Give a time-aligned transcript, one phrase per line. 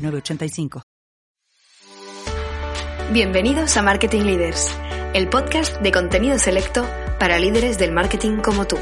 [0.00, 0.82] 906985.
[3.12, 4.70] Bienvenidos a Marketing Leaders,
[5.14, 6.86] el podcast de contenido selecto
[7.18, 8.78] para líderes del marketing como tú.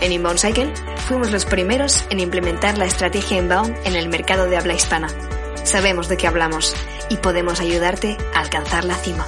[0.00, 0.72] En Inbound Cycle
[1.08, 5.08] fuimos los primeros en implementar la estrategia Inbound en el mercado de habla hispana.
[5.64, 6.74] Sabemos de qué hablamos
[7.10, 9.26] y podemos ayudarte a alcanzar la cima.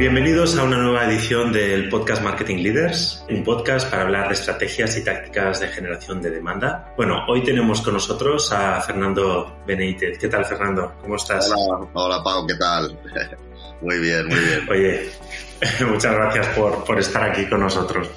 [0.00, 4.96] Bienvenidos a una nueva edición del podcast Marketing Leaders, un podcast para hablar de estrategias
[4.96, 6.94] y tácticas de generación de demanda.
[6.96, 10.16] Bueno, hoy tenemos con nosotros a Fernando Benítez.
[10.18, 10.94] ¿Qué tal, Fernando?
[11.02, 11.52] ¿Cómo estás?
[11.54, 12.98] Hola, hola Pau, ¿qué tal?
[13.82, 14.70] Muy bien, muy bien.
[14.70, 15.10] Oye,
[15.86, 18.08] muchas gracias por, por estar aquí con nosotros.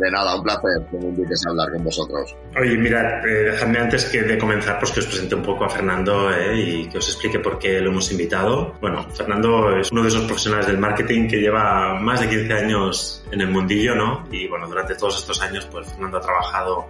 [0.00, 2.34] De nada, un placer que me invites a hablar con vosotros.
[2.58, 5.68] Oye, mirad, eh, dejadme antes que de comenzar, pues que os presente un poco a
[5.68, 8.76] Fernando eh, y que os explique por qué lo hemos invitado.
[8.80, 13.24] Bueno, Fernando es uno de esos profesionales del marketing que lleva más de 15 años
[13.30, 14.26] en el mundillo, ¿no?
[14.30, 16.86] Y bueno, durante todos estos años, pues Fernando ha trabajado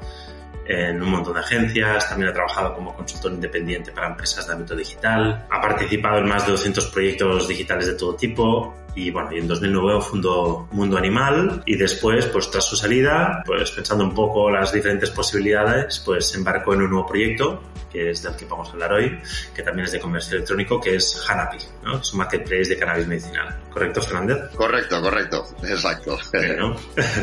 [0.70, 4.77] en un montón de agencias, también ha trabajado como consultor independiente para empresas de ámbito
[4.77, 9.38] digital, ha participado en más de 200 proyectos digitales de todo tipo y bueno, y
[9.38, 14.50] en 2009 fundó Mundo Animal y después, pues tras su salida, pues pensando un poco
[14.50, 18.68] las diferentes posibilidades, pues se embarcó en un nuevo proyecto, que es del que vamos
[18.68, 19.18] a hablar hoy,
[19.55, 21.98] que también es de comercio electrónico, que es Hanapi, ¿no?
[21.98, 23.58] Es un marketplace de cannabis medicinal.
[23.70, 24.50] ¿Correcto, Fernández?
[24.55, 26.18] Correcto, correcto, exacto.
[26.32, 26.77] Bueno.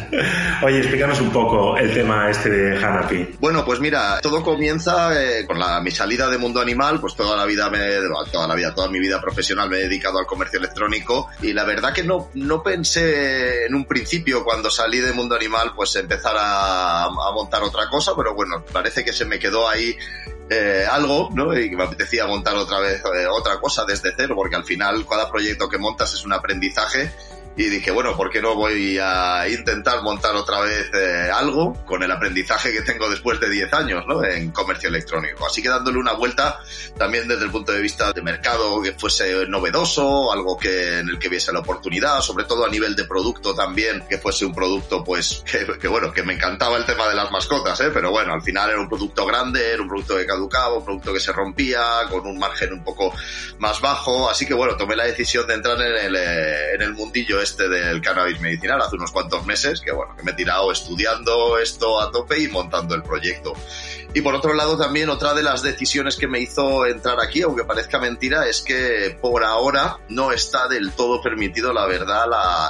[0.63, 3.36] Oye, explícanos un poco el tema este de Hanapi.
[3.39, 7.37] Bueno, pues mira, todo comienza eh, con la, mi salida de Mundo Animal, pues toda
[7.37, 7.79] la vida, me,
[8.31, 11.63] toda la vida, toda mi vida profesional me he dedicado al comercio electrónico y la
[11.63, 16.35] verdad que no, no pensé en un principio cuando salí de Mundo Animal pues empezar
[16.35, 19.95] a, montar otra cosa, pero bueno, parece que se me quedó ahí
[20.49, 21.55] eh, algo, ¿no?
[21.55, 25.29] Y me apetecía montar otra vez eh, otra cosa desde cero, porque al final cada
[25.29, 27.11] proyecto que montas es un aprendizaje
[27.57, 32.03] y dije, bueno, ¿por qué no voy a intentar montar otra vez eh, algo con
[32.03, 34.23] el aprendizaje que tengo después de 10 años ¿no?
[34.23, 35.47] en comercio electrónico?
[35.47, 36.59] Así que dándole una vuelta
[36.99, 41.17] también desde el punto de vista de mercado que fuese novedoso, algo que en el
[41.17, 45.03] que viese la oportunidad, sobre todo a nivel de producto también, que fuese un producto
[45.03, 47.89] pues que, que bueno, que me encantaba el tema de las mascotas, ¿eh?
[47.91, 51.11] pero bueno, al final era un producto grande, era un producto que caducaba, un producto
[51.11, 53.11] que se rompía, con un margen un poco
[53.57, 56.93] más bajo, así que bueno, tomé la decisión de entrar en el, eh, en el
[56.93, 60.71] mundillo este del cannabis medicinal hace unos cuantos meses, que bueno, que me he tirado
[60.71, 63.53] estudiando esto a tope y montando el proyecto.
[64.13, 67.63] Y por otro lado también otra de las decisiones que me hizo entrar aquí, aunque
[67.63, 72.25] parezca mentira, es que por ahora no está del todo permitido, la verdad,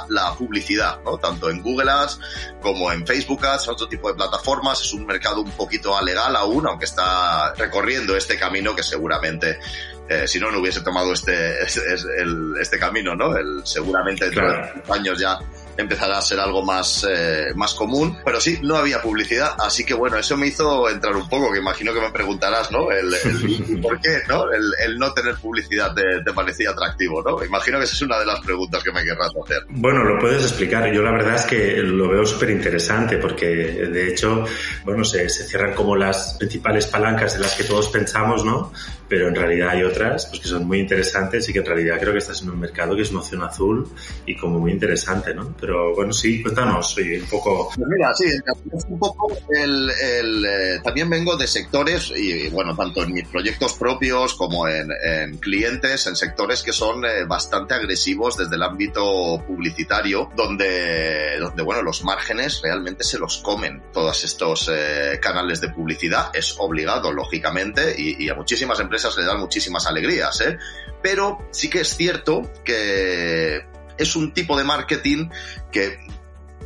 [0.08, 1.18] la, publicidad, ¿no?
[1.18, 2.20] Tanto en Google Ads
[2.60, 4.82] como en Facebook Ads, otro tipo de plataformas.
[4.82, 9.58] Es un mercado un poquito alegal aún, aunque está recorriendo este camino que seguramente
[10.08, 11.80] eh, si no, no hubiese tomado este, este,
[12.18, 13.36] el, este camino, ¿no?
[13.36, 14.82] El, seguramente dentro Claro.
[14.86, 15.38] de años ya
[15.76, 19.94] empezará a ser algo más, eh, más común, pero sí, no había publicidad, así que
[19.94, 22.90] bueno, eso me hizo entrar un poco, que imagino que me preguntarás, ¿no?
[22.90, 24.50] El, el- ¿Por qué, no?
[24.50, 27.44] El, el no tener publicidad te, te parecía atractivo, ¿no?
[27.44, 29.66] Imagino que esa es una de las preguntas que me querrás hacer.
[29.68, 30.92] Bueno, lo puedes explicar.
[30.92, 34.44] Yo la verdad es que lo veo súper interesante porque de hecho,
[34.84, 38.72] bueno, se, se cierran como las principales palancas de las que todos pensamos, ¿no?
[39.08, 42.12] Pero en realidad hay otras pues, que son muy interesantes y que en realidad creo
[42.12, 43.88] que estás en un mercado que es una opción azul
[44.26, 45.54] y como muy interesante, ¿no?
[45.60, 47.70] Pero bueno, sí, cuéntanos, oye, un poco...
[47.74, 52.76] Pues mira, sí, es un poco el, el, eh, también vengo de sectores y, bueno,
[52.76, 57.74] tanto en mis proyectos propios como en, en clientes, en sectores que son eh, bastante
[57.74, 64.22] agresivos desde el ámbito publicitario, donde, donde bueno, los márgenes realmente se los comen todos
[64.24, 66.30] estos eh, canales de publicidad.
[66.34, 70.58] Es obligado, lógicamente, y, y a muchísimas empresas le dan muchísimas alegrías, ¿eh?
[71.02, 73.64] Pero sí que es cierto que
[73.96, 75.28] es un tipo de marketing
[75.70, 75.98] que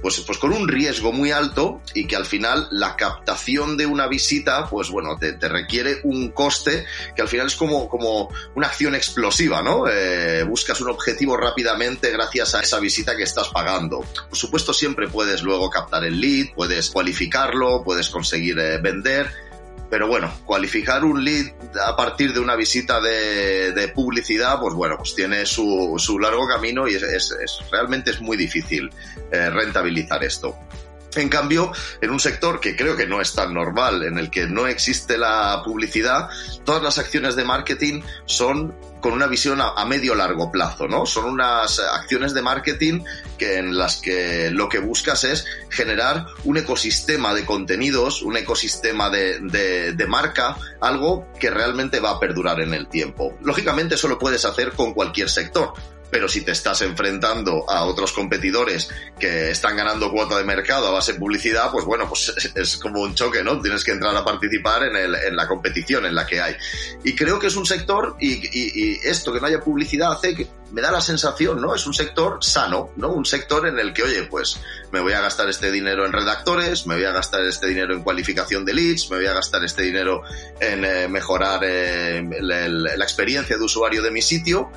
[0.03, 4.09] pues, pues con un riesgo muy alto y que al final la captación de una
[4.09, 6.85] visita, pues bueno, te, te requiere un coste
[7.15, 9.89] que al final es como, como una acción explosiva, ¿no?
[9.89, 14.01] Eh, buscas un objetivo rápidamente gracias a esa visita que estás pagando.
[14.01, 19.31] Por supuesto, siempre puedes luego captar el lead, puedes cualificarlo, puedes conseguir eh, vender,
[19.93, 21.53] pero bueno, cualificar un lead
[21.87, 26.89] a partir de una visita de, publicidad, pues bueno, pues tiene su, su largo camino
[26.89, 27.37] y es,
[27.71, 28.89] realmente es muy difícil
[29.31, 30.57] eh, rentabilizar esto.
[31.15, 34.47] En cambio, en un sector que creo que no es tan normal, en el que
[34.47, 36.29] no existe la publicidad,
[36.65, 41.05] todas las acciones de marketing son con una visión a, medio largo plazo, ¿no?
[41.05, 43.03] Son unas acciones de marketing
[43.37, 49.11] que en las que lo que buscas es generar un ecosistema de contenidos, un ecosistema
[49.11, 53.37] de, de, marca, algo que realmente va a perdurar en el tiempo.
[53.43, 55.75] Lógicamente eso lo puedes hacer con cualquier sector
[56.13, 60.91] pero si te estás enfrentando a otros competidores que están ganando cuota de mercado a
[60.91, 63.59] base de publicidad, pues bueno, pues es como un choque, ¿no?
[63.63, 66.55] Tienes que entrar a participar en, la competición en la que hay.
[67.03, 70.47] Y creo que es un sector, y, y, esto que no haya publicidad hace que
[70.71, 71.75] me da la sensación, ¿no?
[71.75, 73.09] Es un sector sano, ¿no?
[73.09, 74.61] Un sector en el que, oye, pues
[74.93, 78.03] me voy a gastar este dinero en redactores, me voy a gastar este dinero en
[78.03, 80.23] cualificación de leads, me voy a gastar este dinero
[80.61, 84.71] en eh, mejorar eh, la experiencia de usuario de mi sitio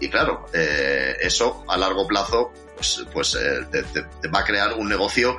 [0.00, 3.82] y claro, eh, eso a largo plazo pues, pues eh,
[4.22, 5.36] te, va a crear un negocio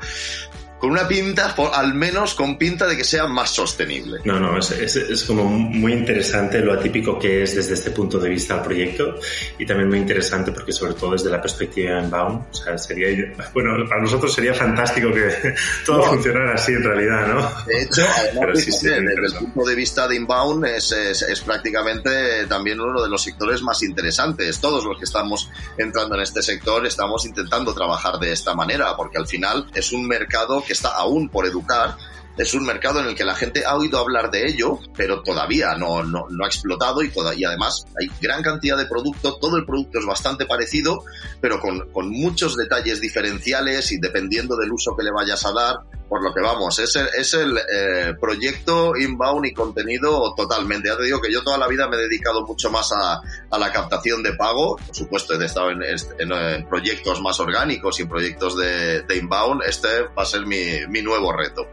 [0.81, 4.19] con una pinta, al menos con pinta de que sea más sostenible.
[4.25, 8.29] No, no, es, es, como muy interesante lo atípico que es desde este punto de
[8.29, 9.15] vista el proyecto
[9.59, 13.87] y también muy interesante porque sobre todo desde la perspectiva inbound, o sea, sería, bueno,
[13.87, 15.53] para nosotros sería fantástico que
[15.85, 17.63] todo funcionara así en realidad, ¿no?
[17.67, 22.79] De hecho, además, desde el punto de vista de inbound es, es, es prácticamente también
[22.79, 24.59] uno de los sectores más interesantes.
[24.59, 29.19] Todos los que estamos entrando en este sector estamos intentando trabajar de esta manera porque
[29.19, 31.97] al final es un mercado que está aún por educar,
[32.37, 35.75] es un mercado en el que la gente ha oído hablar de ello, pero todavía
[35.75, 39.99] no, no, ha explotado y, y además hay gran cantidad de producto, todo el producto
[39.99, 41.03] es bastante parecido,
[41.39, 45.75] pero con, con muchos detalles diferenciales y dependiendo del uso que le vayas a dar,
[46.11, 50.89] por lo que vamos, es el, es el eh, proyecto inbound y contenido totalmente.
[50.89, 53.57] Ya te digo que yo toda la vida me he dedicado mucho más a, a
[53.57, 54.75] la captación de pago.
[54.75, 59.61] Por supuesto, he estado en, en, proyectos más orgánicos y en proyectos de, inbound.
[59.65, 61.67] Este va a ser mi, mi nuevo reto.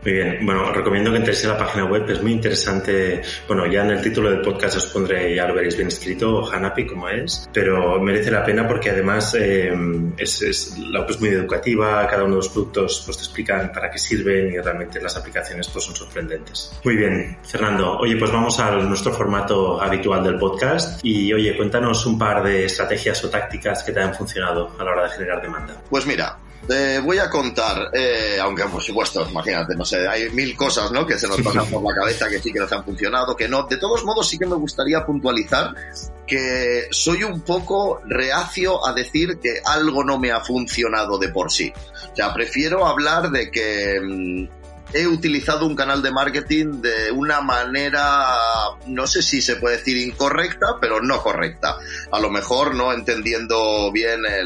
[0.49, 2.09] Bueno, recomiendo que entréis en la página web.
[2.09, 3.21] Es muy interesante.
[3.47, 6.87] Bueno, ya en el título del podcast os pondré, ya lo veréis bien escrito, Hanapi,
[6.87, 7.47] como es.
[7.53, 9.71] Pero merece la pena porque además eh,
[10.17, 12.07] es, es, la web es muy educativa.
[12.07, 15.69] Cada uno de los productos pues, te explican para qué sirve y realmente las aplicaciones
[15.69, 16.73] pues son sorprendentes.
[16.83, 17.99] Muy bien, Fernando.
[17.99, 22.65] Oye, pues vamos a nuestro formato habitual del podcast y oye, cuéntanos un par de
[22.65, 25.77] estrategias o tácticas que te han funcionado a la hora de generar demanda.
[25.91, 26.39] Pues mira,
[26.71, 31.07] eh, voy a contar, eh, aunque por supuesto, imagínate, no sé, hay mil cosas ¿no?
[31.07, 33.63] que se nos pasan por la cabeza que sí que nos han funcionado, que no.
[33.65, 35.75] De todos modos, sí que me gustaría puntualizar
[36.27, 41.51] que soy un poco reacio a decir que algo no me ha funcionado de por
[41.51, 41.73] sí.
[42.13, 44.58] O sea, prefiero hablar de que mm,
[44.93, 48.27] he utilizado un canal de marketing de una manera,
[48.87, 51.79] no sé si se puede decir incorrecta, pero no correcta.
[52.11, 54.43] A lo mejor no entendiendo bien eh,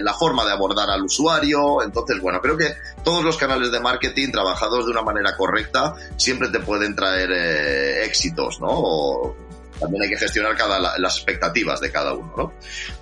[0.00, 1.82] la forma de abordar al usuario.
[1.82, 2.74] Entonces, bueno, creo que
[3.04, 8.04] todos los canales de marketing trabajados de una manera correcta siempre te pueden traer eh,
[8.04, 9.34] éxitos, ¿no?
[9.82, 12.52] También hay que gestionar cada, las expectativas de cada uno, ¿no?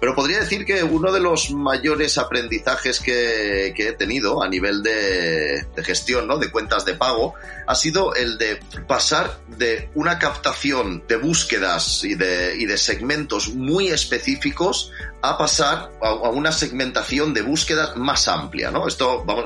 [0.01, 4.83] Pero podría decir que uno de los mayores aprendizajes que, que he tenido a nivel
[4.83, 6.39] de, de, gestión, ¿no?
[6.39, 7.35] De cuentas de pago,
[7.67, 13.55] ha sido el de pasar de una captación de búsquedas y de, y de segmentos
[13.55, 14.93] muy específicos
[15.23, 18.87] a pasar a, una segmentación de búsquedas más amplia, ¿no?
[18.87, 19.45] Esto, vamos,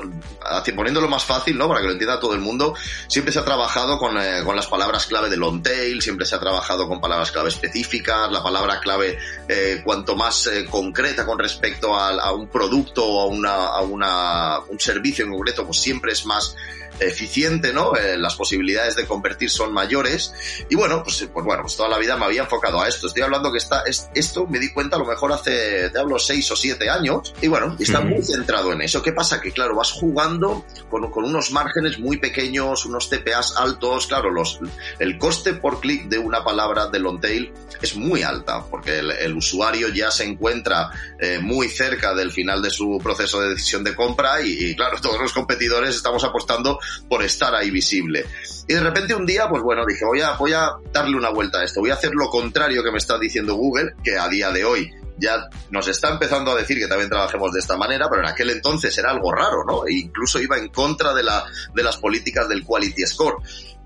[0.75, 1.67] poniéndolo más fácil, ¿no?
[1.67, 2.75] Para que lo entienda todo el mundo,
[3.07, 6.35] siempre se ha trabajado con, eh, con las palabras clave de long tail, siempre se
[6.35, 9.17] ha trabajado con palabras clave específicas, la palabra clave
[9.49, 13.81] eh, cuanto más eh, concreta con respecto a, a, un producto o a, una, a
[13.81, 16.55] una, un servicio en concreto, pues siempre es más
[16.99, 17.95] eficiente, ¿no?
[17.95, 20.33] Eh, las posibilidades de convertir son mayores.
[20.69, 23.07] Y bueno, pues, pues bueno, pues toda la vida me había enfocado a esto.
[23.07, 26.19] Estoy hablando que está, es, esto me di cuenta a lo mejor hace, te hablo,
[26.19, 27.33] seis o siete años.
[27.41, 29.01] Y bueno, está muy centrado en eso.
[29.01, 29.41] ¿Qué pasa?
[29.41, 34.07] Que claro, vas jugando con, con unos márgenes muy pequeños, unos TPAs altos.
[34.07, 34.59] Claro, los,
[34.99, 39.11] el coste por clic de una palabra de long tail es muy alta, porque el,
[39.11, 43.83] el usuario ya se encuentra eh, muy cerca del final de su proceso de decisión
[43.83, 46.79] de compra y, y claro, todos los competidores estamos apostando
[47.09, 48.25] por estar ahí visible.
[48.67, 51.59] Y de repente un día, pues bueno, dije, voy a, voy a darle una vuelta
[51.59, 54.51] a esto, voy a hacer lo contrario que me está diciendo Google, que a día
[54.51, 58.21] de hoy ya nos está empezando a decir que también trabajemos de esta manera, pero
[58.21, 59.85] en aquel entonces era algo raro, ¿no?
[59.85, 63.37] E incluso iba en contra de, la, de las políticas del Quality Score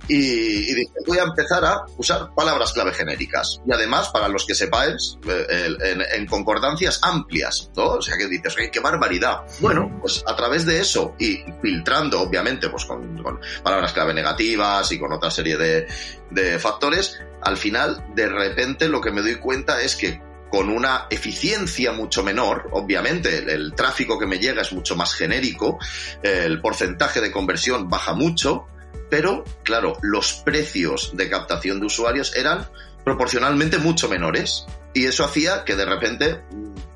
[0.07, 3.61] y, y voy a empezar a usar palabras clave genéricas.
[3.65, 5.75] Y además, para los que sepáis, eh,
[6.15, 7.85] en, concordancias amplias, ¿no?
[7.85, 9.41] O sea, que dices, qué barbaridad!
[9.59, 13.21] Bueno, pues a través de eso y filtrando, obviamente, pues con,
[13.63, 15.87] palabras clave negativas y con otra serie de,
[16.31, 21.07] de factores, al final, de repente, lo que me doy cuenta es que con una
[21.09, 25.79] eficiencia mucho menor, obviamente el, tráfico que me llega es mucho más genérico,
[26.23, 28.65] el porcentaje de conversión baja mucho,
[29.09, 32.67] pero claro, los precios de captación de usuarios eran
[33.03, 34.65] proporcionalmente mucho menores.
[34.93, 36.41] Y eso hacía que de repente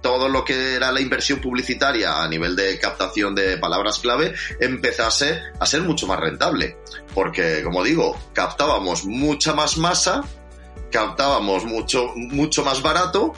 [0.01, 5.41] todo lo que era la inversión publicitaria a nivel de captación de palabras clave empezase
[5.59, 6.77] a ser mucho más rentable.
[7.13, 10.23] Porque, como digo, captábamos mucha más masa,
[10.93, 13.33] captábamos mucho, mucho más barato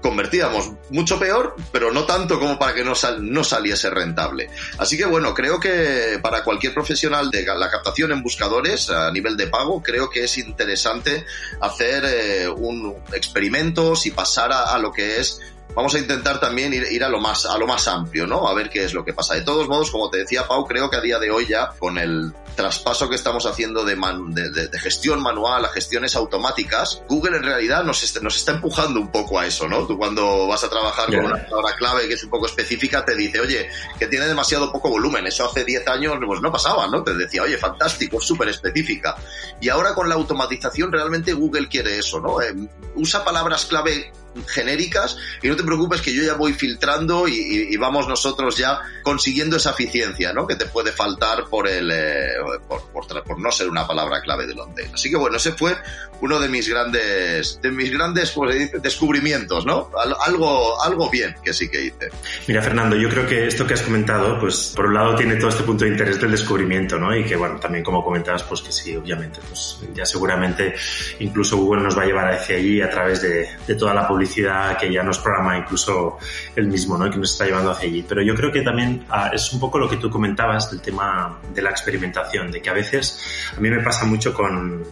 [0.00, 4.48] convertíamos mucho peor, pero no tanto como para que no, no saliese rentable.
[4.78, 9.36] Así que bueno, creo que para cualquier profesional de la captación en buscadores a nivel
[9.36, 11.26] de pago, creo que es interesante
[11.60, 15.40] hacer eh, un experimentos y pasar a lo que es
[15.74, 18.48] vamos a intentar también ir, a lo más a lo más amplio, ¿no?
[18.48, 19.34] A ver qué es lo que pasa.
[19.34, 21.98] De todos modos, como te decía Pau, creo que a día de hoy ya con
[21.98, 27.84] el traspaso que estamos haciendo de, de, gestión manual a gestiones automáticas, Google en realidad
[27.84, 29.86] nos, nos está empujando un poco a eso, ¿no?
[29.86, 33.14] Tú cuando vas a trabajar con una palabra clave que es un poco específica, te
[33.14, 35.24] dice, oye, que tiene demasiado poco volumen.
[35.28, 37.04] Eso hace 10 años pues no pasaba, ¿no?
[37.04, 39.16] Te decía, oye, fantástico, súper específica.
[39.60, 42.42] Y ahora con la automatización realmente Google quiere eso, ¿no?
[42.42, 42.54] Eh,
[42.96, 44.12] usa palabras clave
[44.46, 49.56] genéricas y no te preocupes que yo ya voy filtrando y, vamos nosotros ya consiguiendo
[49.56, 50.46] esa eficiencia, ¿no?
[50.46, 52.32] Que te puede faltar por el eh,
[52.66, 54.90] por, por, no ser una palabra clave de Londres.
[54.92, 55.76] Así que bueno, ese fue
[56.20, 59.90] uno de mis grandes de mis grandes pues, descubrimientos, ¿no?
[60.26, 62.10] Algo algo bien que sí que hice.
[62.48, 65.50] Mira, Fernando, yo creo que esto que has comentado, pues por un lado tiene todo
[65.50, 67.16] este punto de interés del descubrimiento, ¿no?
[67.16, 70.74] Y que bueno, también como comentabas, pues que sí, obviamente, pues ya seguramente
[71.20, 74.27] incluso Google nos va a llevar hacia allí a través de, de toda la publicidad
[74.34, 76.18] que ya nos programa incluso
[76.54, 77.10] el mismo, ¿no?
[77.10, 78.04] que nos está llevando hacia allí.
[78.08, 81.38] Pero yo creo que también ah, es un poco lo que tú comentabas del tema
[81.54, 84.84] de la experimentación, de que a veces, a mí me pasa mucho con,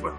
[0.00, 0.16] bueno,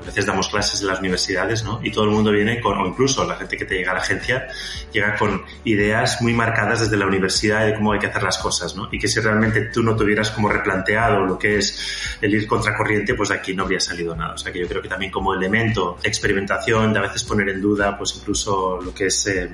[0.00, 1.80] a veces damos clases en las universidades, ¿no?
[1.82, 4.00] Y todo el mundo viene con, o incluso la gente que te llega a la
[4.00, 4.48] agencia,
[4.92, 8.76] llega con ideas muy marcadas desde la universidad de cómo hay que hacer las cosas,
[8.76, 8.88] ¿no?
[8.90, 13.14] Y que si realmente tú no tuvieras como replanteado lo que es el ir contracorriente,
[13.14, 14.34] pues de aquí no habría salido nada.
[14.34, 17.48] O sea que yo creo que también como elemento de experimentación, de a veces poner
[17.48, 19.50] en duda, pues incluso lo que es eh,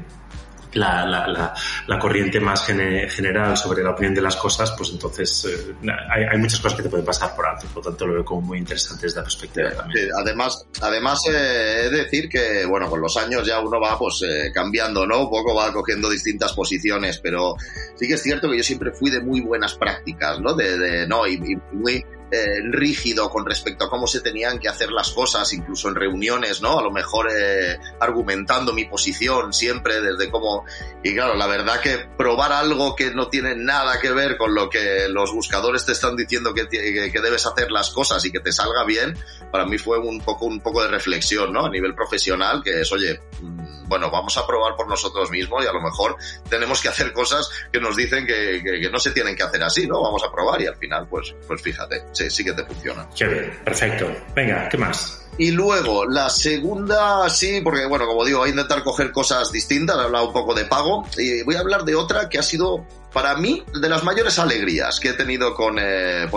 [0.77, 1.55] la, la,
[1.87, 5.75] la, corriente más general sobre la opinión de las cosas, pues entonces eh,
[6.11, 7.67] hay, hay, muchas cosas que te pueden pasar por alto.
[7.73, 10.09] Por lo tanto, lo veo como muy interesante desde la perspectiva también.
[10.17, 14.25] además, además eh, he de decir que, bueno, con los años ya uno va pues
[14.53, 15.23] cambiando, ¿no?
[15.23, 17.57] Un poco va cogiendo distintas posiciones, pero
[17.97, 20.55] sí que es cierto que yo siempre fui de muy buenas prácticas, ¿no?
[20.55, 24.69] De, de no, y, y muy eh, rígido con respecto a cómo se tenían que
[24.69, 26.81] hacer las cosas, incluso en reuniones, ¿no?
[26.81, 30.65] A lo mejor eh, argumentando mi posición siempre desde cómo...
[31.05, 34.69] Y claro, la verdad que probar algo que no tiene nada que ver con lo
[34.69, 38.53] que los buscadores te están diciendo que, que, debes hacer las cosas y que te
[38.53, 39.17] salga bien,
[39.53, 41.67] para mí fue un poco, un poco de reflexión, ¿no?
[41.67, 45.69] A nivel profesional, que es, oye, mm, bueno, vamos a probar por nosotros mismos y
[45.69, 46.17] a lo mejor
[46.51, 49.87] tenemos que hacer cosas que nos dicen que, que no se tienen que hacer así,
[49.87, 50.03] ¿no?
[50.03, 53.07] Vamos a probar y al final, pues, pues fíjate sí, sí que te funciona.
[53.15, 54.11] Qué bien, perfecto.
[54.35, 55.23] Venga, ¿qué más?
[55.39, 59.97] Y luego, la segunda, sí, porque bueno, como digo, voy a intentar coger cosas distintas,
[59.97, 62.87] he hablado un poco de pago, y voy a hablar de otra que ha sido
[63.17, 66.29] para mí, de las mayores alegrías que he tenido con, eh, eh,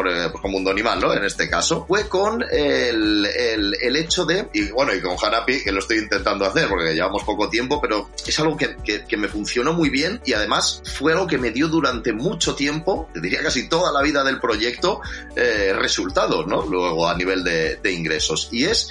[0.42, 1.14] con Mundo Animal, ¿no?
[1.14, 5.62] En este caso, fue con el, el, el, hecho de, y bueno, y con Hanapi,
[5.62, 9.18] que lo estoy intentando hacer porque llevamos poco tiempo, pero es algo que, que, que
[9.18, 13.20] me funcionó muy bien y además fue algo que me dio durante mucho tiempo, te
[13.20, 15.02] diría casi toda la vida del proyecto,
[15.36, 16.66] eh, resultados, ¿no?
[16.66, 18.48] Luego a nivel de ingresos.
[18.54, 18.90] Y es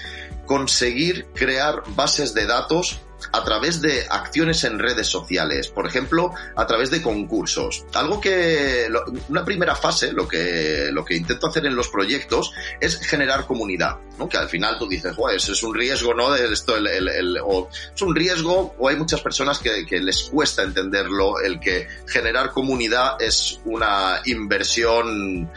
[0.49, 3.01] conseguir crear bases de datos
[3.33, 7.85] a través de acciones en redes sociales, por ejemplo, a través de concursos.
[7.95, 8.89] Algo que,
[9.29, 13.99] una primera fase, lo que, lo que intento hacer en los proyectos es generar comunidad,
[14.19, 14.29] ¿no?
[14.29, 16.31] Que al final tú dices, pues es un riesgo, ¿no?
[16.31, 20.63] De esto, el, o es un riesgo, o hay muchas personas que, que les cuesta
[20.63, 25.51] entenderlo, el que generar comunidad es una inversión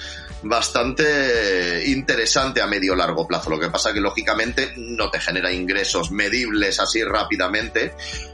[0.43, 3.49] bastante interesante a medio largo plazo.
[3.49, 7.93] Lo que pasa que lógicamente no te genera ingresos medibles así rápidamente.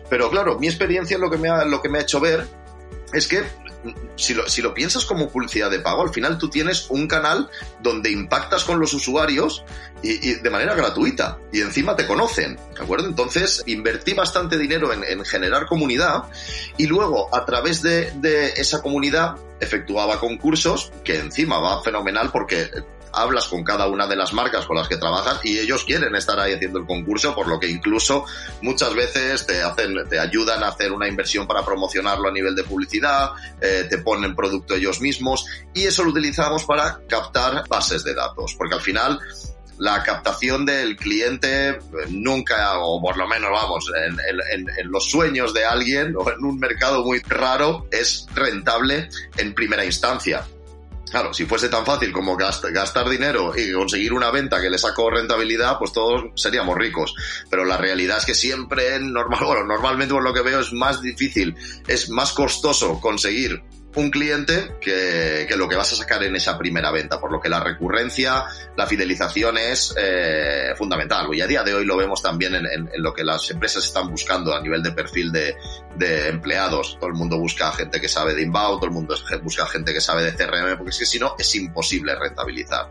[0.10, 2.48] Pero claro, mi experiencia lo que me ha, lo que me ha hecho ver
[3.14, 3.44] es que
[4.16, 7.50] si lo, si lo piensas como publicidad de pago, al final tú tienes un canal
[7.82, 9.64] donde impactas con los usuarios
[10.02, 13.08] y, de manera gratuita y encima te conocen, ¿de acuerdo?
[13.08, 16.24] Entonces invertí bastante dinero en, en generar comunidad
[16.78, 22.70] y luego a través de esa comunidad efectuaba concursos que encima va fenomenal porque
[23.22, 26.40] hablas con cada una de las marcas con las que trabajas y ellos quieren estar
[26.40, 28.26] ahí haciendo el concurso, por lo que incluso
[28.62, 32.64] muchas veces te hacen, te ayudan a hacer una inversión para promocionarlo a nivel de
[32.64, 33.32] publicidad,
[33.62, 38.56] eh, te ponen producto ellos mismos y eso lo utilizamos para captar bases de datos,
[38.58, 39.20] porque al final
[39.78, 44.18] la captación del cliente eh, nunca, o por lo menos vamos, en,
[44.78, 49.86] en, los sueños de alguien o en un mercado muy raro, es rentable en primera
[49.86, 50.46] instancia.
[51.10, 55.10] Claro, si fuese tan fácil como gastar dinero y conseguir una venta que le sacó
[55.10, 57.14] rentabilidad, pues todos seríamos ricos.
[57.50, 61.02] Pero la realidad es que siempre, normal, bueno, normalmente por lo que veo es más
[61.02, 61.56] difícil,
[61.88, 63.64] es más costoso conseguir
[63.98, 67.50] un cliente que, lo que vas a sacar en esa primera venta, por lo que
[67.50, 68.46] la recurrencia,
[68.76, 71.28] la fidelización es eh, fundamental.
[71.34, 74.54] Y a día de hoy lo vemos también en, lo que las empresas están buscando
[74.54, 75.56] a nivel de perfil de,
[76.00, 76.98] empleados.
[77.00, 80.02] Todo el mundo busca gente que sabe de inbound, todo el mundo busca gente que
[80.02, 82.90] sabe de CRM, porque es que si no es imposible rentabilizar.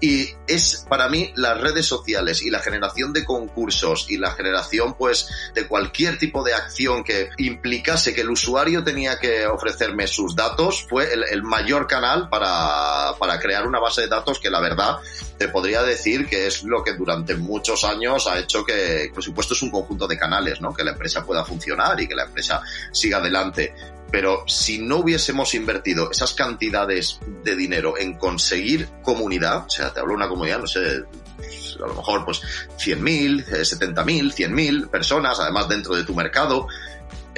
[0.00, 4.94] Y es para mí las redes sociales y la generación de concursos y la generación
[4.94, 10.34] pues de cualquier tipo de acción que implicase que el usuario tenía que ofrecerme sus
[10.34, 14.98] datos fue el, mayor canal para, para, crear una base de datos que la verdad
[15.38, 19.54] te podría decir que es lo que durante muchos años ha hecho que, por supuesto,
[19.54, 20.74] es un conjunto de canales, ¿no?
[20.74, 22.60] Que la empresa pueda funcionar y que la empresa
[22.92, 23.74] siga adelante.
[24.10, 30.00] Pero si no hubiésemos invertido esas cantidades de dinero en conseguir comunidad, o sea, te
[30.00, 32.40] hablo de una comunidad, no sé, a lo mejor pues
[32.78, 36.66] 100.000, 70.000, 100.000 personas, además dentro de tu mercado,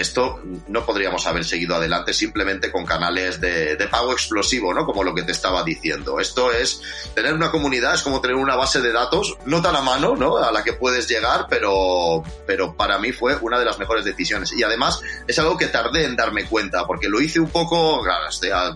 [0.01, 4.87] esto no podríamos haber seguido adelante simplemente con canales de, pago explosivo, ¿no?
[4.87, 6.21] Como lo que te estaba diciendo.
[6.21, 6.81] Esto es
[7.15, 10.37] tener una comunidad, es como tener una base de datos, no tan a mano, ¿no?
[10.37, 14.53] A la que puedes llegar, pero, pero para mí fue una de las mejores decisiones.
[14.53, 18.27] Y además es algo que tardé en darme cuenta, porque lo hice un poco, claro,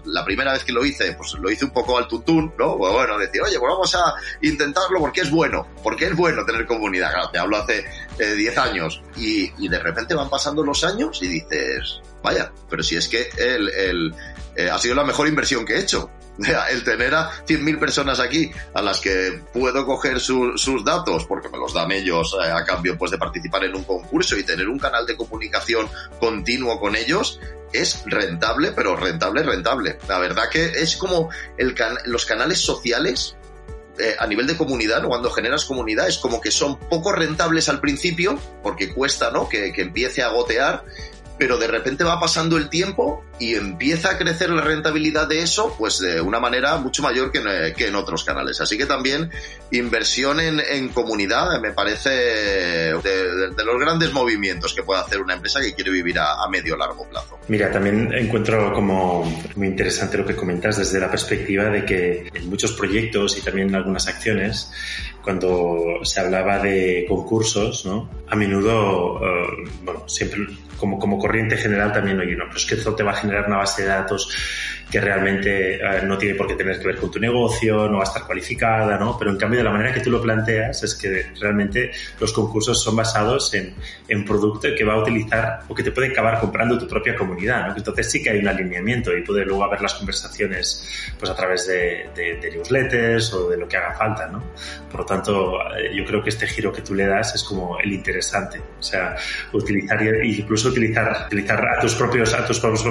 [0.07, 2.77] la primera vez que lo hice, pues lo hice un poco al tutún, ¿no?
[2.77, 6.67] Pues bueno, decir, oye, pues vamos a intentarlo porque es bueno, porque es bueno tener
[6.67, 7.13] comunidad.
[7.13, 7.85] Claro, te hablo hace
[8.19, 12.97] 10 eh, años y de repente van pasando los años y dices, vaya, pero si
[12.97, 14.15] es que el,
[14.57, 16.11] eh, ha sido la mejor inversión que he hecho.
[16.71, 21.59] El tener a 100.000 personas aquí a las que puedo coger sus datos porque me
[21.59, 24.81] los dan ellos eh, a cambio pues, de participar en un concurso y tener un
[24.81, 27.39] canal de comunicación continuo con ellos
[27.73, 29.99] es rentable, pero rentable, rentable.
[30.09, 31.75] La verdad que es como el
[32.07, 33.37] los canales sociales
[33.99, 37.81] eh, a nivel de comunidad, cuando generas comunidad, es como que son poco rentables al
[37.81, 39.49] principio, porque cuesta, ¿no?
[39.49, 40.85] Que, que empiece a gotear,
[41.39, 45.75] pero de repente va pasando el tiempo y empieza a crecer la rentabilidad de eso,
[45.79, 48.61] pues de una manera mucho mayor que en, que en otros canales.
[48.61, 49.31] Así que también
[49.71, 55.61] inversión en, en comunidad me parece de, los grandes movimientos que puede hacer una empresa
[55.61, 57.39] que quiere vivir a, a medio largo plazo.
[57.49, 59.25] Mira, también encuentro como
[59.57, 63.69] muy interesante lo que comentas desde la perspectiva de que en muchos proyectos y también
[63.69, 64.71] en algunas acciones
[65.25, 68.11] cuando se hablaba de concursos, ¿no?
[68.29, 72.75] A menudo, uh, bueno, siempre como, como corriente general también, oye, no, pero es que
[72.75, 74.29] esto te va a generar una base de datos
[74.91, 78.05] que realmente eh, no tiene por qué tener que ver con tu negocio, no va
[78.05, 79.19] a estar cualificada, ¿no?
[79.19, 82.83] Pero en cambio de la manera que tú lo planteas es que realmente los concursos
[82.83, 83.75] son basados en,
[84.09, 87.69] en producto que va a utilizar o que te puede acabar comprando tu propia comunidad,
[87.69, 87.77] ¿no?
[87.77, 91.67] Entonces sí que hay un alineamiento y puede luego haber las conversaciones pues a través
[91.67, 94.45] de, de, newsletters o de lo que haga falta, ¿no?
[94.91, 97.79] Por lo tanto, eh, yo creo que este giro que tú le das es como
[97.81, 99.17] el interesante, o sea,
[99.53, 102.83] utilizar incluso utilizar, utilizar a tus propios a tus propios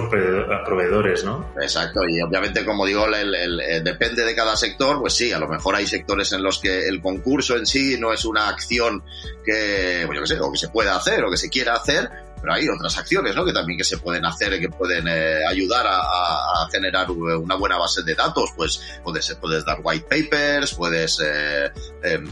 [0.66, 1.54] proveedores, ¿no?
[1.62, 5.48] Exacto y obviamente, como digo, el, eh, depende de cada sector, pues sí, a lo
[5.48, 9.04] mejor hay sectores en los que el concurso en sí no es una acción
[9.46, 12.10] que, pues yo sé, o que se pueda hacer o que se quiera hacer,
[12.42, 13.46] pero hay otras acciones, ¿no?
[13.46, 17.78] Que también que se pueden hacer y que pueden eh, ayudar a, generar una buena
[17.78, 18.50] base de datos.
[18.56, 21.72] Pues puedes, puedes dar white papers, puedes eh,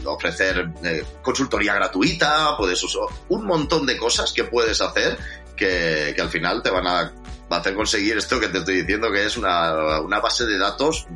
[0.04, 0.68] ofrecer
[1.22, 5.16] consultoría gratuita, puedes usar un montón de cosas que puedes hacer
[5.56, 7.12] que, que al final te van a
[7.52, 10.58] va a hacer conseguir esto que te estoy diciendo, que es una, una base de
[10.58, 11.06] datos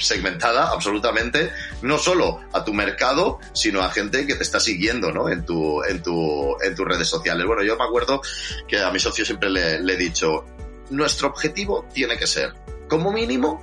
[0.00, 1.52] segmentada absolutamente,
[1.82, 5.28] no solo a tu mercado, sino a gente que te está siguiendo, ¿no?
[5.28, 7.46] En tu, en tu, en tus redes sociales.
[7.46, 8.20] Bueno, yo me acuerdo
[8.66, 10.44] que a mi socio siempre le, he dicho,
[10.90, 12.54] nuestro objetivo tiene que ser,
[12.88, 13.62] como mínimo,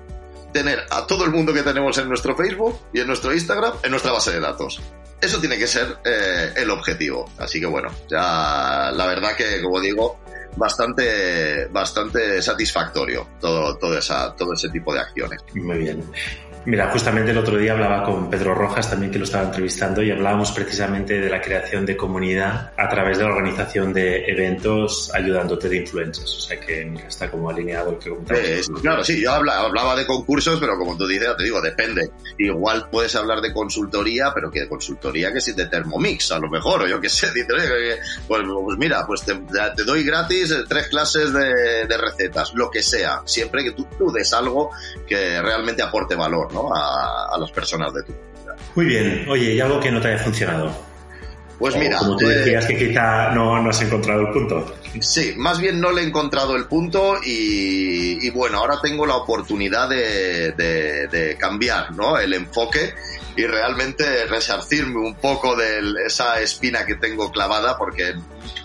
[0.54, 3.92] tener a todo el mundo que tenemos en nuestro Facebook y en nuestro Instagram en
[3.92, 4.82] nuestra base de datos.
[5.20, 7.30] Eso tiene que ser eh, el objetivo.
[7.38, 10.20] Así que bueno, ya la verdad que, como digo,
[10.58, 15.44] bastante, bastante satisfactorio todo, todo, esa, todo ese tipo de acciones.
[15.54, 16.04] Muy bien.
[16.68, 20.12] Mira, justamente el otro día hablaba con Pedro Rojas, también que lo estaba entrevistando, y
[20.12, 25.70] hablábamos precisamente de la creación de comunidad a través de la organización de eventos ayudándote
[25.70, 26.30] de influencers.
[26.30, 28.70] O sea que mira, está como alineado el que comentamos.
[28.82, 32.10] claro, sí, yo hablaba, de concursos, pero como tú dices, te digo, depende.
[32.38, 36.50] Igual puedes hablar de consultoría, pero que de consultoría que si de Thermomix, a lo
[36.50, 37.28] mejor, o yo qué sé,
[38.28, 39.34] pues, pues, mira, pues te,
[39.86, 44.72] doy gratis tres clases de, recetas, lo que sea, siempre que tú, tú des algo
[45.08, 46.70] que realmente aporte valor, ¿no?
[46.74, 48.56] a, las personas de tu comunidad.
[48.76, 49.26] Muy bien.
[49.30, 50.87] Oye, ¿y algo que no te haya funcionado?
[51.60, 51.98] Pues mira.
[51.98, 54.76] Como tú eh, decías que quizá no, no, has encontrado el punto.
[55.00, 59.90] Sí, más bien no le he encontrado el punto y, bueno, ahora tengo la oportunidad
[59.90, 62.18] de, de, cambiar ¿no?
[62.18, 62.94] el enfoque
[63.36, 68.16] y realmente resarcirme un poco de esa espina que tengo clavada porque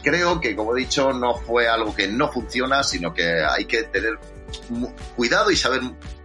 [0.02, 3.84] creo que, como he dicho, no fue algo que no funciona, sino que hay que
[3.84, 4.18] tener
[5.16, 5.82] cuidado y saber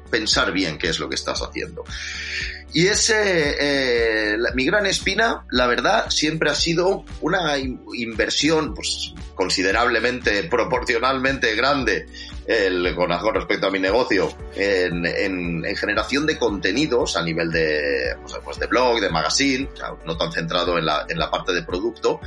[0.09, 1.83] pensar bien qué es lo que estás haciendo.
[2.73, 10.43] Y ese, eh, mi gran espina, la verdad, siempre ha sido una inversión pues, considerablemente,
[10.43, 12.07] proporcionalmente grande
[12.47, 18.39] el, con, respecto a mi negocio en, en, generación de contenidos a nivel de, pues,
[18.43, 19.69] pues de blog, de magazine,
[20.05, 22.21] no tan centrado en la, en la parte de producto,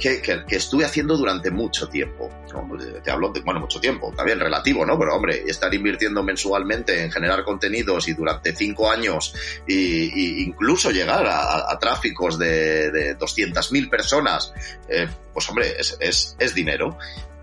[0.00, 2.30] que, que, estuve haciendo durante mucho tiempo.
[2.50, 4.98] Pues, te hablo de, bueno, mucho tiempo, también relativo, ¿no?
[4.98, 9.34] Pero hombre, estar invirtiendo mensualmente en generar contenidos y durante cinco años
[9.66, 14.52] y, incluso llegar a, a, tráficos de, de 200.000 personas,
[14.88, 16.96] eh, pues hombre, es, es dinero.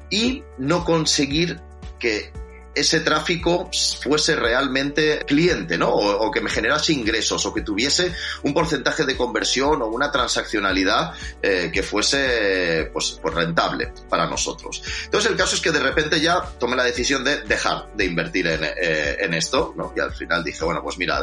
[0.10, 1.60] Y no conseguir
[2.06, 2.45] que
[2.76, 3.70] ese tráfico
[4.04, 5.90] fuese realmente cliente, ¿no?
[5.90, 11.14] O, que me generase ingresos o que tuviese un porcentaje de conversión o una transaccionalidad
[11.42, 14.84] eh, que fuese pues, pues, rentable para nosotros.
[15.06, 18.48] Entonces el caso es que de repente ya tomé la decisión de dejar de invertir
[18.48, 19.94] en, eh, en esto, ¿no?
[19.96, 21.22] Y al final dije, bueno, pues mira,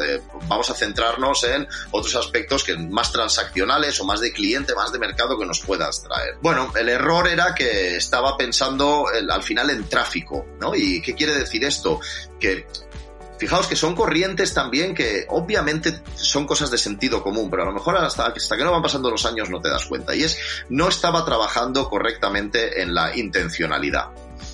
[0.49, 4.99] vamos a centrarnos en otros aspectos que más transaccionales o más de cliente, más de
[4.99, 6.37] mercado que nos puedas traer.
[6.41, 10.75] Bueno, el error era que estaba pensando al final en tráfico, ¿no?
[10.75, 11.42] ¿Y qué quiere decir?
[11.43, 12.01] Decir esto?
[12.41, 12.67] Que
[13.43, 17.73] fijaos que son corrientes también que obviamente son cosas de sentido común, pero a lo
[17.73, 20.15] mejor hasta, que no van pasando los años no te das cuenta.
[20.15, 24.11] Y es, no estaba trabajando correctamente en la intencionalidad.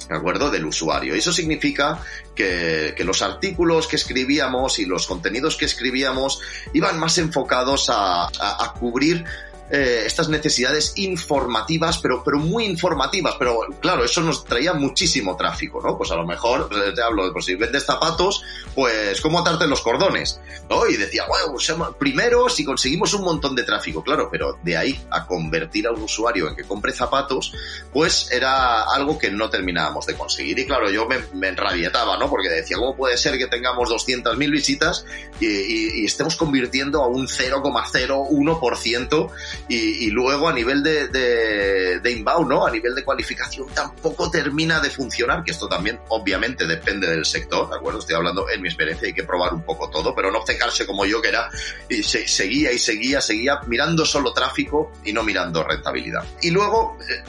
[0.08, 0.50] ¿De acuerdo?
[0.50, 1.14] Del usuario.
[1.14, 2.00] Y eso significa
[2.34, 6.40] que, los artículos que escribíamos y los contenidos que escribíamos
[6.72, 9.26] iban más enfocados a cubrir
[9.70, 13.34] eh, estas necesidades informativas, pero, pero muy informativas.
[13.38, 15.98] Pero claro, eso nos traía muchísimo tráfico, ¿no?
[15.98, 18.42] Pues a lo mejor, pues, te hablo de, pues si vendes zapatos,
[18.74, 20.86] pues cómo atarte los cordones, ¿no?
[20.86, 25.26] Y decía, pues, primero si conseguimos un montón de tráfico, claro, pero de ahí a
[25.26, 27.52] convertir a un usuario en que compre zapatos,
[27.92, 30.58] pues era algo que no terminábamos de conseguir.
[30.58, 32.30] Y claro, yo me, me enrabietaba, ¿no?
[32.30, 35.04] Porque decía, ¿cómo puede ser que tengamos 200.000 visitas
[35.40, 39.30] y, y estemos convirtiendo a un 0,01%
[39.68, 42.66] y, luego a nivel de, de, inbound, ¿no?
[42.66, 47.68] A nivel de cualificación tampoco termina de funcionar, que esto también obviamente depende del sector,
[47.68, 47.98] ¿de acuerdo?
[47.98, 51.04] Estoy hablando en mi experiencia, hay que probar un poco todo, pero no cecarse como
[51.04, 51.48] yo que era,
[51.88, 56.24] y seguía y seguía, seguía mirando solo tráfico y no mirando rentabilidad.
[56.42, 56.96] Y luego...
[57.08, 57.22] Eh,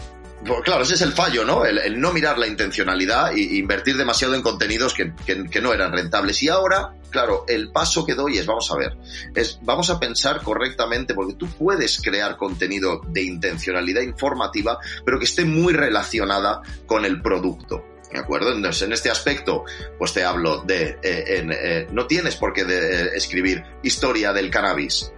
[0.45, 1.65] pues claro, ese es el fallo, ¿no?
[1.65, 6.41] El, no mirar la intencionalidad e invertir demasiado en contenidos que, que, no eran rentables.
[6.43, 8.97] Y ahora, claro, el paso que doy es, vamos a ver,
[9.35, 15.25] es, vamos a pensar correctamente, porque tú puedes crear contenido de intencionalidad informativa, pero que
[15.25, 17.83] esté muy relacionada con el producto.
[18.11, 18.51] ¿De acuerdo?
[18.51, 19.65] Entonces, en este aspecto,
[19.99, 25.11] pues te hablo de, eh, eh, no tienes por qué de, escribir historia del cannabis,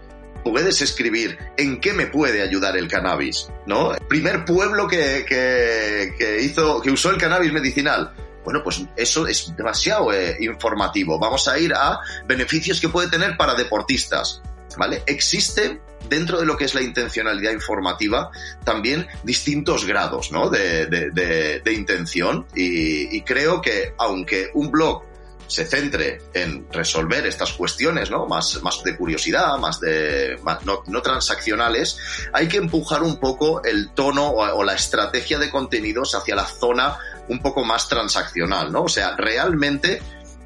[0.43, 3.93] puedes escribir en qué me puede ayudar el cannabis, ¿no?
[4.08, 8.13] Primer pueblo que, que, hizo, que usó el cannabis medicinal.
[8.43, 11.19] Bueno, pues eso es demasiado eh, informativo.
[11.19, 14.41] Vamos a ir a beneficios que puede tener para deportistas,
[14.77, 15.04] ¿vale?
[15.06, 18.32] Existe dentro de lo que es la intencionalidad informativa
[18.63, 20.49] también distintos grados, ¿no?
[20.49, 25.04] De, de, intención y, y creo que aunque un blog
[25.51, 28.25] se centre en resolver estas cuestiones, ¿no?
[28.25, 31.97] Más, más de curiosidad, más de, no, transaccionales,
[32.32, 36.97] hay que empujar un poco el tono o, la estrategia de contenidos hacia la zona
[37.27, 38.84] un poco más transaccional, ¿no?
[38.84, 40.01] O sea, realmente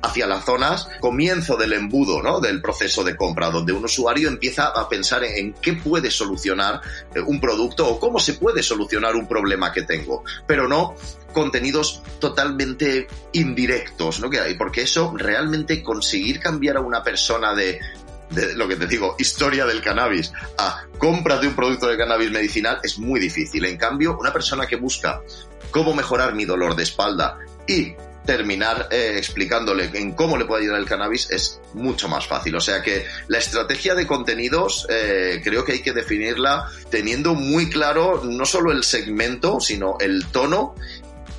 [0.06, 2.40] hacia las zonas comienzo del embudo, ¿no?
[2.40, 6.82] Del proceso de compra, donde un usuario empieza a pensar en, qué puede solucionar
[7.14, 10.96] eh, un producto o cómo se puede solucionar un problema que tengo, pero no
[11.34, 14.30] contenidos totalmente indirectos, ¿no?
[14.58, 17.80] Porque eso realmente conseguir cambiar a una persona de
[18.30, 22.32] de lo que te digo, historia del cannabis a compra de un producto de cannabis
[22.32, 23.66] medicinal es muy difícil.
[23.66, 25.22] En cambio, una persona que busca
[25.72, 27.94] cómo mejorar mi dolor de espalda y
[28.26, 32.56] terminar eh, explicándole en cómo le puede ayudar el cannabis es mucho más fácil.
[32.56, 37.70] O sea que la estrategia de contenidos eh, creo que hay que definirla teniendo muy
[37.70, 40.76] claro no solo el segmento, sino el tono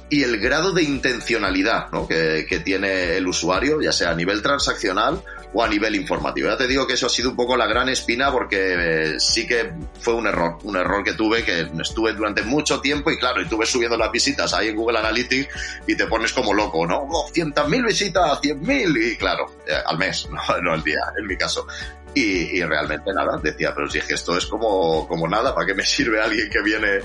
[0.08, 5.20] y el grado de intencionalidad que, que, tiene el usuario, ya sea a nivel transaccional
[5.56, 6.50] o a nivel informativo.
[6.50, 9.46] Ya te digo que eso ha sido un poco la gran espina porque eh, sí
[9.46, 13.40] que fue un error, un error que tuve, que estuve durante mucho tiempo y claro,
[13.40, 17.08] y tuve subiendo las visitas ahí en Google Analytics y te pones como loco, ¿no?
[17.10, 21.38] Oh, 100.000 visitas, 100.000 y claro, eh, al mes, no, no al día, en mi
[21.38, 21.66] caso.
[22.12, 25.66] Y, y, realmente nada, decía, pero si es que esto es como, como nada, ¿para
[25.66, 27.00] qué me sirve alguien que viene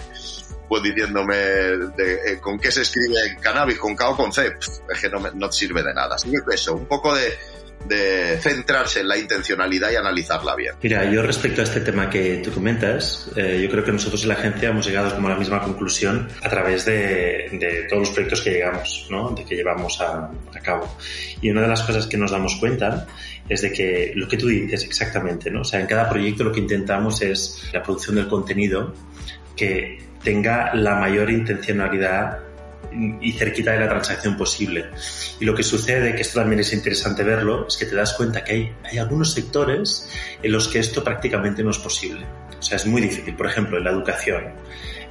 [0.67, 4.55] pues diciéndome de, eh, con qué se escribe cannabis, con K o con C?
[4.59, 6.15] es que no, me, no sirve de nada.
[6.15, 7.37] Así que eso, un poco de,
[7.87, 10.75] de centrarse en la intencionalidad y analizarla bien.
[10.81, 14.29] Mira, yo respecto a este tema que tú comentas, eh, yo creo que nosotros en
[14.29, 18.09] la agencia hemos llegado como a la misma conclusión a través de, de todos los
[18.11, 19.31] proyectos que llegamos, ¿no?
[19.31, 20.97] de que llevamos a, a, cabo.
[21.41, 23.07] Y una de las cosas que nos damos cuenta
[23.47, 25.61] es de que lo que tú dices exactamente, ¿no?
[25.61, 28.93] o sea, en cada proyecto lo que intentamos es la producción del contenido
[29.55, 32.39] que tenga la mayor intencionalidad
[32.91, 34.89] y cerquita de la transacción posible.
[35.39, 38.43] Y lo que sucede, que esto también es interesante verlo, es que te das cuenta
[38.43, 40.09] que hay, hay algunos sectores
[40.41, 42.25] en los que esto prácticamente no es posible.
[42.59, 43.35] O sea, es muy difícil.
[43.35, 44.53] Por ejemplo, en la educación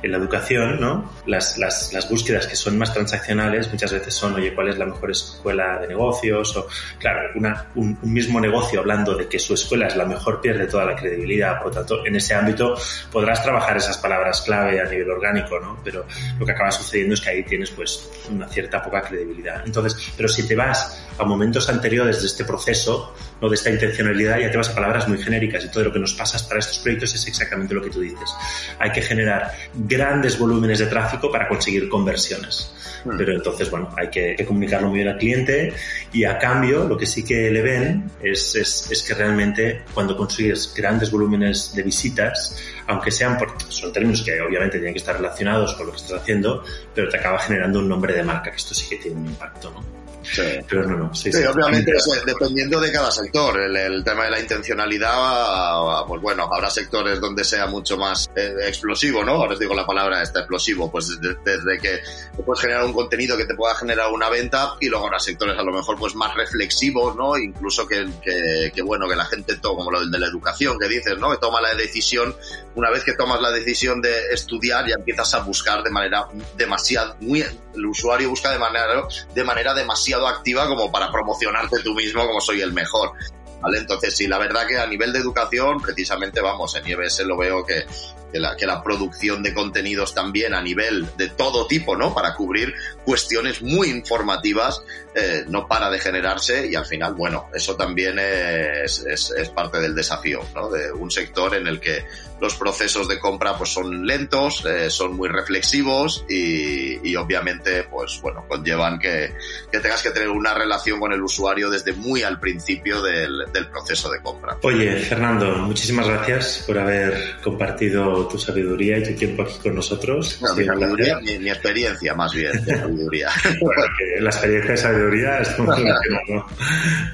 [0.02, 1.10] en la educación, ¿no?
[1.26, 4.86] Las, las, las, búsquedas que son más transaccionales muchas veces son, oye, ¿cuál es la
[4.86, 6.56] mejor escuela de negocios?
[6.56, 6.66] O,
[6.98, 10.66] claro, una, un, un, mismo negocio hablando de que su escuela es la mejor pierde
[10.66, 11.58] toda la credibilidad.
[11.58, 12.74] Por lo tanto, en ese ámbito
[13.12, 15.80] podrás trabajar esas palabras clave a nivel orgánico, ¿no?
[15.84, 16.06] Pero
[16.38, 19.62] lo que acaba sucediendo es que ahí tienes, pues, una cierta poca credibilidad.
[19.64, 23.48] Entonces, pero si te vas a momentos anteriores de este proceso, ¿no?
[23.48, 26.14] De esta intencionalidad, ya te vas a palabras muy genéricas y todo lo que nos
[26.14, 28.30] pasa para estos proyectos es exactamente lo que tú dices.
[28.78, 29.52] Hay que generar
[29.90, 32.72] grandes volúmenes de tráfico para conseguir conversiones.
[33.04, 33.16] Mm.
[33.18, 35.74] Pero entonces, bueno, hay que, que, comunicarlo muy bien al cliente
[36.12, 40.16] y a cambio lo que sí que le ven es, es, es que realmente cuando
[40.16, 45.16] consigues grandes volúmenes de visitas, aunque sean por, son términos que obviamente tienen que estar
[45.16, 46.62] relacionados con lo que estás haciendo,
[46.94, 49.70] pero te acaba generando un nombre de marca, que esto sí que tiene un impacto,
[49.70, 49.99] ¿no?
[50.32, 50.42] Sí.
[50.68, 51.14] Pero no, no.
[51.14, 51.44] Sí, sí, sí.
[51.44, 51.92] obviamente,
[52.24, 57.44] dependiendo de cada sector, el, el, tema de la intencionalidad, pues bueno, habrá sectores donde
[57.44, 59.32] sea mucho más eh, explosivo, ¿no?
[59.32, 62.00] Ahora os digo la palabra esta, explosivo, pues desde, desde que
[62.44, 65.62] puedes generar un contenido que te pueda generar una venta y luego habrá sectores a
[65.62, 67.36] lo mejor pues más reflexivos, ¿no?
[67.36, 70.88] Incluso que, que, que bueno, que la gente, toma, como lo de la educación que
[70.88, 71.30] dices, ¿no?
[71.30, 72.36] Que toma la decisión,
[72.74, 77.16] una vez que tomas la decisión de estudiar, ya empiezas a buscar de manera demasiado,
[77.20, 79.02] muy, el usuario busca de manera,
[79.34, 83.12] de manera demasiado activa como para promocionarte tú mismo como soy el mejor.
[83.60, 83.78] ¿Vale?
[83.78, 87.64] Entonces, sí, la verdad que a nivel de educación, precisamente, vamos, en IBS lo veo
[87.64, 87.84] que,
[88.32, 92.14] que, la, que la producción de contenidos también a nivel de todo tipo, ¿no?
[92.14, 94.82] Para cubrir cuestiones muy informativas,
[95.14, 99.80] eh, no para de generarse y al final, bueno, eso también es, es, es, parte
[99.80, 100.70] del desafío, ¿no?
[100.70, 102.04] De un sector en el que
[102.40, 108.20] los procesos de compra pues son lentos, eh, son muy reflexivos y, y, obviamente, pues
[108.22, 109.34] bueno, conllevan que,
[109.70, 113.66] que tengas que tener una relación con el usuario desde muy al principio del, del
[113.68, 114.56] proceso de compra.
[114.62, 120.38] Oye, Fernando, muchísimas gracias por haber compartido tu sabiduría y tu tiempo aquí con nosotros.
[120.40, 123.28] No, mi, sabiduría, mi, mi, experiencia más bien de sabiduría.
[123.60, 123.82] bueno,
[124.20, 126.46] la experiencia de sabiduría es como ¿no?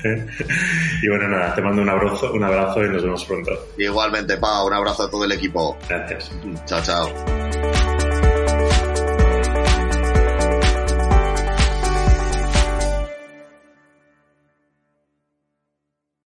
[1.02, 3.68] Y bueno, nada, te mando un abrazo, un abrazo y nos vemos pronto.
[3.76, 5.78] Igualmente, Pau, un abrazo a todo el equipo.
[5.88, 6.30] Gracias.
[6.66, 7.45] Chao, chao.